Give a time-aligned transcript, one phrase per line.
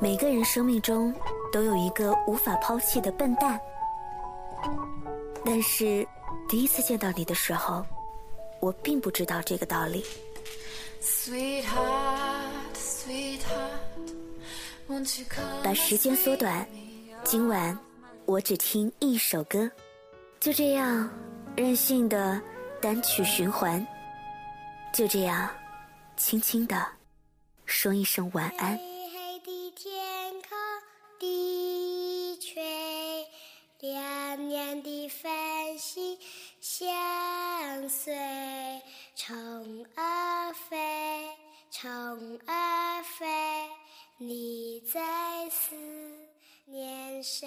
[0.00, 1.12] 每个人生命中
[1.52, 3.60] 都有一个无法抛弃的笨蛋，
[5.44, 6.06] 但是
[6.48, 7.84] 第一次见到你的时候，
[8.60, 10.04] 我并不知道这个道理。
[15.62, 16.66] 把时间缩短，
[17.24, 17.76] 今晚
[18.24, 19.70] 我只听一首歌，
[20.40, 21.10] 就这样
[21.56, 22.40] 任性的
[22.80, 23.84] 单曲循环，
[24.92, 25.48] 就这样
[26.16, 26.86] 轻轻的
[27.68, 28.76] 说一声晚安。
[28.78, 30.58] 黑黑的天空，
[31.20, 33.26] 低垂，
[33.80, 36.18] 亮亮的繁星
[36.60, 38.12] 相随，
[39.14, 40.76] 虫儿飞，
[41.70, 43.26] 虫儿飞，
[44.16, 45.76] 你在思
[46.64, 47.46] 念谁？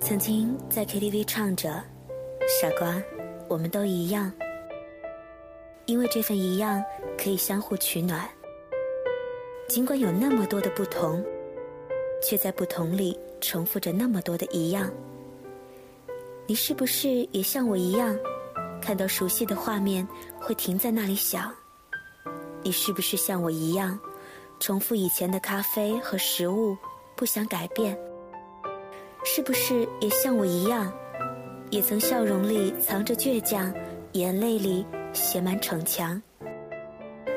[0.00, 1.82] 曾经在 KTV 唱着
[2.60, 3.00] “傻瓜，
[3.48, 4.32] 我们都一样”，
[5.86, 6.82] 因为这份一样
[7.16, 8.28] 可以相互取暖。
[9.68, 11.24] 尽管有那么多的不同，
[12.22, 14.90] 却在不同里重复着那么多的一样。
[16.46, 18.18] 你是不是也像我一样，
[18.82, 20.06] 看到熟悉的画面
[20.40, 21.54] 会停在那里想？
[22.62, 23.96] 你是不是像我一样，
[24.58, 26.76] 重复以前的咖啡和食物，
[27.14, 27.96] 不想改变？
[29.24, 30.92] 是不是也像我一样，
[31.70, 33.72] 也曾笑容里藏着倔强，
[34.12, 36.20] 眼泪里写满逞强？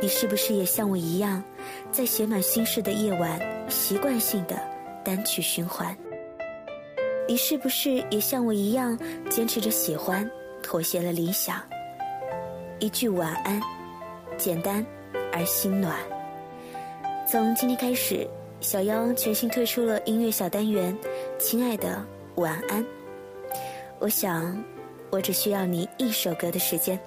[0.01, 1.43] 你是不是也像我一样，
[1.91, 4.59] 在写满心事的夜晚，习惯性的
[5.03, 5.95] 单曲循环？
[7.27, 8.97] 你是不是也像我一样，
[9.29, 10.29] 坚持着喜欢，
[10.61, 11.61] 妥协了理想？
[12.79, 13.61] 一句晚安，
[14.37, 14.85] 简单
[15.31, 15.95] 而心暖。
[17.29, 18.27] 从今天开始。
[18.63, 20.97] 小妖全新推出了音乐小单元，
[21.43, 22.01] 亲爱的
[22.35, 22.83] 晚安。
[23.99, 24.57] 我想，
[25.11, 26.97] 我只需要你一首歌的时间。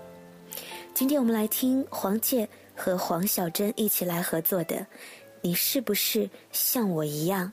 [0.92, 4.76] 今天我们来听黄玠和黄小珍一起来合作的
[5.40, 7.50] 《你是不是像我一样》。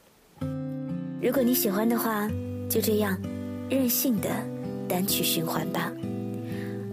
[1.22, 2.30] 如果你喜欢的话，
[2.70, 3.18] 就这样
[3.70, 4.30] 任性的
[4.86, 5.90] 单曲循环吧。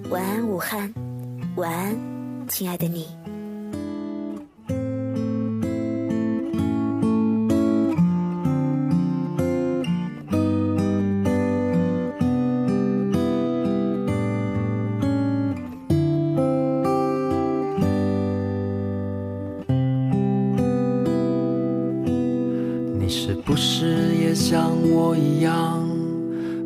[0.09, 0.95] 晚安，武汉。
[1.57, 1.99] 晚安，
[2.49, 3.09] 亲爱的你。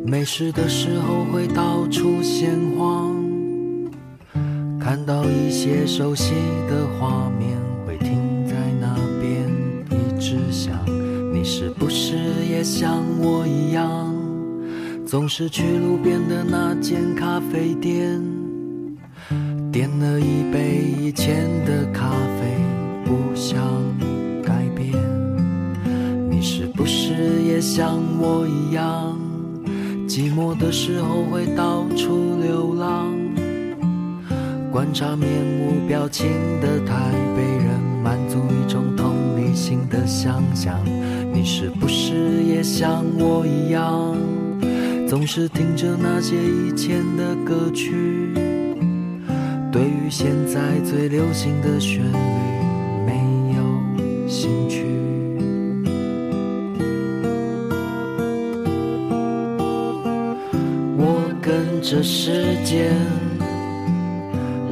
[0.07, 3.15] 没事的时候会到处闲晃，
[4.79, 6.35] 看到一些熟悉
[6.69, 7.57] 的画面，
[7.87, 9.49] 会停在那边
[9.89, 10.73] 一直想。
[11.33, 12.15] 你是不是
[12.47, 14.15] 也像我一样，
[15.07, 18.21] 总是去路边的那间咖啡店，
[19.71, 22.55] 点了一杯以前的咖啡，
[23.03, 23.59] 不想
[24.43, 24.93] 改变。
[26.29, 29.19] 你是不是也像我一样？
[30.07, 33.11] 寂寞的时候会到处流浪，
[34.71, 35.27] 观察面
[35.59, 36.27] 无表情
[36.61, 40.79] 的台北人，满足一种同理心的想象。
[41.33, 44.15] 你是不是也像我一样，
[45.07, 48.31] 总是听着那些以前的歌曲，
[49.71, 52.17] 对于现在最流行的旋律
[53.07, 54.84] 没有兴趣？
[61.55, 62.91] 跟着时间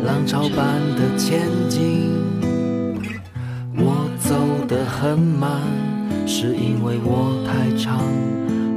[0.04, 2.12] 浪潮般的前进，
[3.78, 4.36] 我走
[4.68, 5.62] 得很慢，
[6.28, 8.02] 是因为我太长。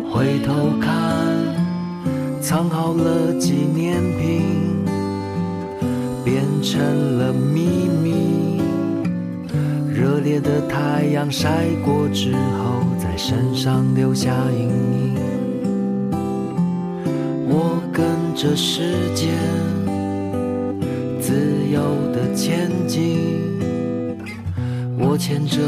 [0.08, 0.94] 回头看，
[2.40, 4.84] 藏好了纪念品，
[6.24, 8.62] 变成了秘密。
[9.92, 15.16] 热烈的太阳晒过之后，在身上留下阴影。
[17.48, 17.80] 我
[18.38, 18.83] 这世
[19.15, 19.28] 界
[21.18, 21.33] 自
[21.72, 21.80] 由
[22.12, 23.18] 的前进，
[24.98, 25.59] 我牵着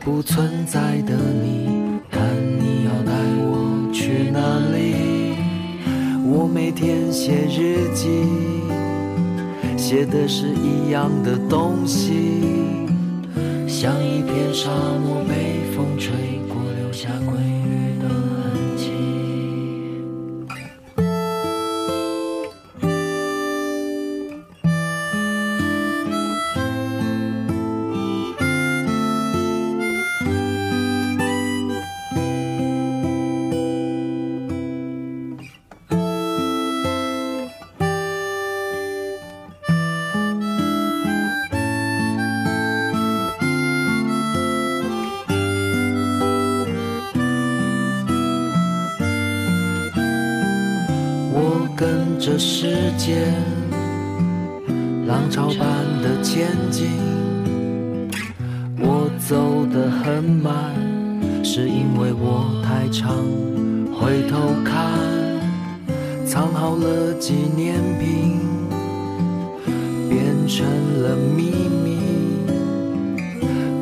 [0.00, 2.22] 不存在的你，看
[2.58, 4.38] 你要带我去哪
[4.68, 5.34] 里。
[6.30, 8.06] 我每天写日记，
[9.78, 12.42] 写的是一样的东西，
[13.66, 14.68] 像一片沙
[15.02, 16.12] 漠被风吹
[16.50, 17.34] 过，留下归
[52.30, 53.34] 着时间
[55.04, 55.66] 浪潮般
[56.00, 56.86] 的前进。
[58.78, 60.54] 我走得很慢，
[61.44, 63.16] 是因为我太长。
[63.92, 64.92] 回头看，
[66.24, 68.38] 藏好了纪念品，
[70.08, 70.64] 变成
[71.02, 71.50] 了秘
[71.82, 71.98] 密。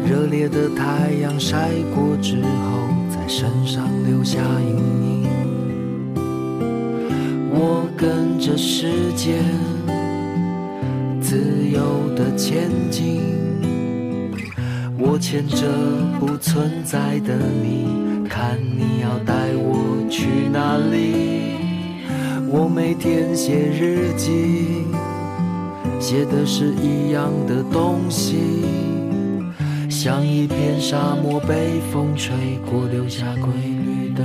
[0.09, 5.38] 热烈的太阳晒过之后，在身上留下阴影。
[8.00, 9.43] 跟着时间，
[11.21, 11.37] 自
[11.69, 13.23] 由的前进。
[14.97, 15.67] 我牵着
[16.21, 17.89] 不存在的你，
[18.29, 21.56] 看你要带我去哪里。
[22.49, 24.85] 我每天写日记，
[25.99, 28.37] 写的是一样的东西，
[29.91, 32.33] 像一片沙漠被风吹
[32.71, 34.25] 过，留下规律的